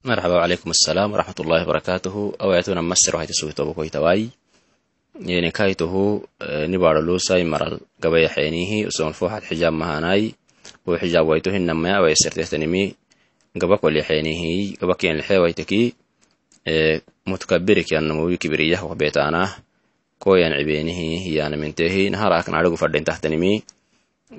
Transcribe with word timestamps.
marxaba 0.00 0.40
wacalaykum 0.40 0.72
assalaam 0.72 1.12
waraxmatullahi 1.12 1.60
wabarakaatuhu 1.60 2.40
awayatuna 2.40 2.80
masir 2.80 3.12
waxay 3.12 4.32
yeni 5.20 5.52
kaituhu 5.52 6.24
nibaaro 6.72 7.04
lusai 7.04 7.44
maral 7.44 7.76
gabaya 8.00 8.32
xeenihi 8.32 8.88
usoon 8.88 9.12
xijaab 9.44 9.76
mahanai. 9.76 10.32
Uu 10.88 10.96
xijaab 10.96 11.28
waytu 11.28 11.52
hinamaya 11.52 12.00
way 12.00 12.16
sirtehtanimi 12.16 12.96
gaba 13.60 13.76
koli 13.76 14.00
xeenihi 14.00 14.80
gaba 14.80 14.96
yanamuwi 17.92 18.40
kibiriyah 18.40 18.80
wabetaanah 18.80 19.52
koyan 20.16 20.56
cibeenihi 20.56 21.36
yanamintehi 21.36 22.08
naharakna 22.08 22.56
adigu 22.56 22.80
fadhintahtanimi 22.80 23.64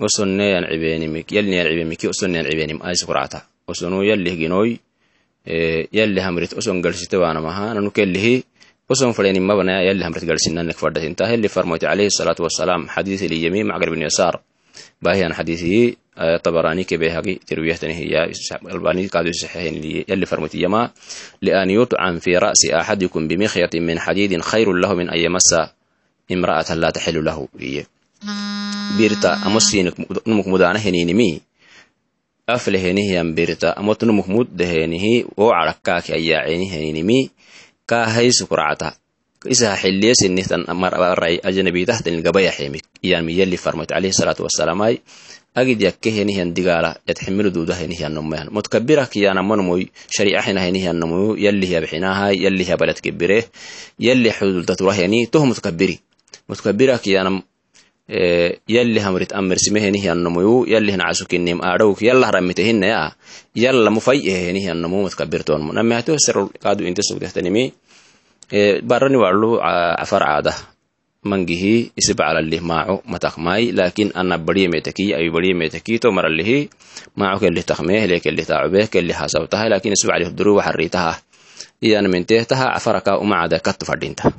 usonneyan 0.00 0.64
cibenimik 0.72 1.28
yalniyan 1.28 1.68
cibemiki 1.68 2.08
usonneyan 2.08 2.48
cibenim 2.48 2.80
aisukurata 2.80 3.44
usonu 3.68 4.00
yallih 4.08 4.36
ginoy 4.40 4.80
يالله 5.92 6.30
مريت 6.30 6.52
أصلاً 6.54 6.82
قلست 6.82 7.14
وأنا 7.14 7.40
ما 7.40 7.50
هان 7.50 7.76
أنا 7.76 7.90
كله 7.90 8.42
أصلاً 8.92 9.12
فلاني 9.12 9.40
ما 9.40 9.54
بنا 9.54 9.82
يالله 9.82 10.08
مريت 10.08 10.30
قلسنا 10.30 10.60
إنك 10.60 10.74
فردت 10.76 10.98
انتهى 11.04 11.34
اللي 11.34 11.48
فرمت 11.48 11.84
عليه 11.84 12.06
الصلاة 12.06 12.36
والسلام 12.40 12.88
حديث 12.88 13.22
اليمين 13.22 13.66
مع 13.66 13.78
قرب 13.78 13.92
اليسار 13.92 14.40
باهي 15.02 15.26
أنا 15.26 15.34
حديثه 15.34 15.96
طبراني 16.44 16.84
كبه 16.84 17.18
هذه 17.18 17.36
تروية 17.46 17.78
هي 17.82 18.32
الباني 18.72 19.06
قادو 19.06 19.32
صحيحين 19.32 19.76
اللي 19.76 20.04
يلي 20.08 20.26
فرمت 20.26 20.54
يما 20.54 20.90
لأن 21.42 21.70
يطعم 21.70 22.18
في 22.18 22.36
رأس 22.36 22.66
أحدكم 22.66 23.28
بمخيط 23.28 23.76
من 23.76 23.98
حديد 23.98 24.40
خير 24.40 24.72
له 24.72 24.94
من 24.94 25.10
أي 25.10 25.28
مسا 25.28 25.72
امرأة 26.32 26.74
لا 26.74 26.90
تحل 26.90 27.24
له 27.24 27.48
بيرتا 28.98 29.32
أمسينك 29.46 29.94
نمك 30.26 30.48
مدانه 30.48 30.88
نيني 30.88 31.40
aflehenihiyan 32.56 33.34
birta 33.34 33.76
amot 33.76 34.02
numuk 34.02 34.26
muddahenihi 34.26 35.26
wo 35.36 35.50
carakkaaki 35.50 36.12
ayaacenihennimi 36.18 37.30
kaahaysukuracata 37.86 38.92
isaha 39.48 39.76
xiliyesinitan 39.82 40.68
marai 40.74 41.40
ajanabitahtanil 41.48 42.22
gabayaxemik 42.22 42.84
iyanmi 43.02 43.32
yalli 43.40 43.56
farmoyt 43.56 43.92
alayhi 43.92 44.12
salaatu 44.12 44.44
wasalaamai 44.44 45.00
agid 45.54 45.80
yakkehenihiyan 45.82 46.54
digala 46.54 46.94
yadximilu 47.08 47.50
duudahenihiyannomayan 47.54 48.52
shariaxinahenihiyannomoyu 50.16 51.36
yallihiyabxinahai 51.46 52.42
yallihiyabaladkebire 52.44 53.38
yalli 53.98 54.30
xudultaturaheni 54.38 55.26
toh 55.32 55.44
mutkabiri 55.50 55.96
mutkabirak 56.48 57.06
yanam 57.06 57.42
yalli 58.66 58.98
hamrit 58.98 59.32
amirsimehenihiyannomoyu 59.32 60.66
yallihnacasokinim 60.66 61.62
aadhowk 61.62 62.02
yallah 62.02 62.30
ramitehinaya 62.34 63.12
yalla 63.54 63.90
mufayehenihiyannomu 63.90 65.06
mutkabirtoonmo 65.06 65.72
namihato 65.72 66.18
sero 66.18 66.50
kaadu 66.58 66.84
inte 66.90 67.02
sugdehtanimi 67.02 67.72
barani 68.82 69.16
walu 69.16 69.62
afar 69.62 70.26
caada 70.26 70.54
mangihi 71.22 71.92
isibcalalih 71.94 72.60
maaco 72.64 73.02
matakmai 73.06 73.72
laakiin 73.76 74.10
ana 74.14 74.38
bariyemetaki 74.38 75.14
ayu 75.14 75.30
bariyemetaki 75.32 76.02
to 76.02 76.10
kelih 77.38 77.62
takmeh 77.62 78.08
le 78.10 78.20
kelih 78.20 78.44
kelih 78.90 79.14
hasabtaha 79.14 79.70
laakiin 79.70 79.94
isibcalih 79.94 80.34
duru 80.34 80.58
iyanamintehtaha 81.80 82.74
afaraka 82.74 83.18
umacada 83.22 83.60
fadhinta 83.86 84.32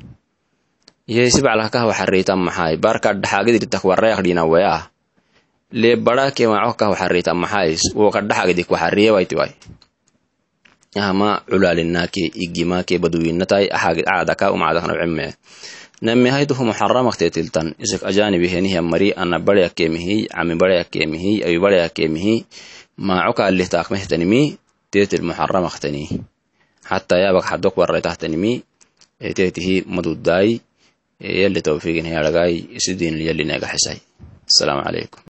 ye 1.14 1.22
sibaclakah 1.34 1.82
waxaritan 1.90 2.40
maxai 2.46 2.74
barka 2.84 3.10
dhaxagidirtak 3.22 3.82
warayakdhina 3.88 4.42
waya 4.52 4.76
le 5.80 5.90
barake 6.06 6.44
maaco 6.52 6.72
kah 6.80 6.88
waxaritan 6.92 7.36
maxais 7.42 7.82
woka 8.00 8.20
dhaxagidik 8.28 8.68
waxariye 8.74 9.10
waitiwai 9.16 9.52
ama 11.08 11.30
culalinake 11.48 12.24
igimake 12.44 12.94
baduwinatai 13.02 13.66
acadaka 13.72 14.52
umacadakna 14.54 14.94
cemme 15.00 15.26
namihaytuhu 16.04 16.62
muxaramaktetiltan 16.68 17.66
isik 17.84 18.02
ajanibihenihi 18.08 18.76
mari 18.92 19.08
ana 19.22 19.36
baryakemihi 19.46 20.16
cami 20.34 20.54
baryakemihi 20.60 21.32
ayu 21.46 21.58
baryakemihi 21.64 22.34
maaco 23.06 23.32
kaalih 23.40 23.68
taakmehtanimi 23.72 24.42
tetil 24.92 25.22
muxaramaktani 25.28 26.04
xata 26.88 27.14
yabak 27.24 27.44
xadok 27.48 27.74
waraytahtanimi 27.80 28.52
tetihi 29.36 29.86
madudai 29.94 30.60
yalli 31.22 31.62
tawfiiqin 31.62 32.06
heyadhagai 32.10 32.54
isudiin 32.78 33.18
yallinaga 33.28 33.66
xisay. 33.74 33.98
Asalaamu 34.50 34.82
calaykum 34.86 35.31